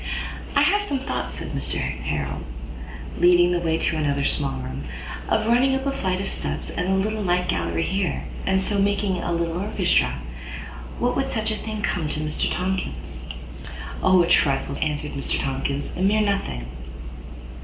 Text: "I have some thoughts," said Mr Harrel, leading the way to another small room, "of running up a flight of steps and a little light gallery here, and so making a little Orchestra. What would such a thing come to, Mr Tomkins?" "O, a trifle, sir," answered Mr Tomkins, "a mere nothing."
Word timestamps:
"I 0.55 0.61
have 0.63 0.81
some 0.81 0.97
thoughts," 1.01 1.35
said 1.35 1.49
Mr 1.51 1.79
Harrel, 1.79 2.41
leading 3.19 3.51
the 3.51 3.59
way 3.59 3.77
to 3.77 3.95
another 3.97 4.25
small 4.25 4.57
room, 4.59 4.85
"of 5.29 5.45
running 5.45 5.75
up 5.75 5.85
a 5.85 5.91
flight 5.91 6.19
of 6.19 6.27
steps 6.27 6.71
and 6.71 6.87
a 6.89 6.95
little 6.95 7.21
light 7.21 7.47
gallery 7.47 7.83
here, 7.83 8.23
and 8.43 8.59
so 8.59 8.79
making 8.79 9.19
a 9.19 9.31
little 9.31 9.59
Orchestra. 9.61 10.15
What 10.97 11.15
would 11.15 11.29
such 11.29 11.51
a 11.51 11.55
thing 11.55 11.83
come 11.83 12.09
to, 12.09 12.19
Mr 12.19 12.49
Tomkins?" 12.51 13.25
"O, 14.01 14.23
a 14.23 14.27
trifle, 14.27 14.73
sir," 14.73 14.81
answered 14.81 15.11
Mr 15.11 15.39
Tomkins, 15.39 15.95
"a 15.95 16.01
mere 16.01 16.21
nothing." 16.21 16.65